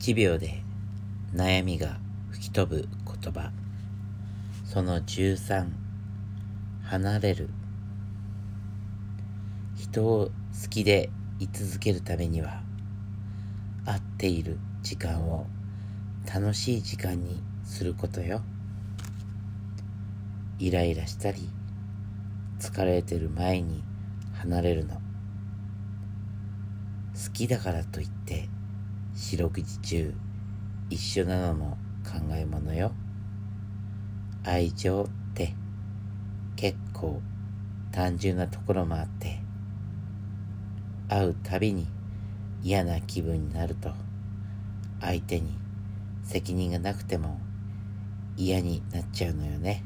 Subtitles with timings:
[0.00, 0.62] 1秒で
[1.34, 1.98] 悩みが
[2.30, 2.88] 吹き飛ぶ
[3.22, 3.52] 言葉。
[4.64, 5.66] その13
[6.84, 7.50] 離れる。
[9.76, 10.30] 人を
[10.62, 12.62] 好きで居続けるためには
[13.84, 15.46] 会っている時間を
[16.34, 18.40] 楽しい時間にすることよ。
[20.58, 21.50] イライラしたり
[22.58, 23.84] 疲れてる前に
[24.32, 24.94] 離れるの。
[24.94, 25.00] 好
[27.34, 28.48] きだからといって
[29.20, 30.14] 四六時中
[30.88, 32.90] 一緒なのも考えものよ。
[34.44, 35.54] 愛情って
[36.56, 37.20] 結構
[37.92, 39.40] 単純なところもあって
[41.10, 41.86] 会うたびに
[42.62, 43.92] 嫌な気分になると
[45.02, 45.52] 相手に
[46.24, 47.38] 責任がなくても
[48.38, 49.84] 嫌になっちゃうのよね。